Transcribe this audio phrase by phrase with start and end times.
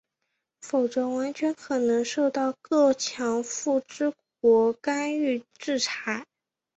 [0.61, 6.25] 否则完全可能受到各强富之国的干预制裁。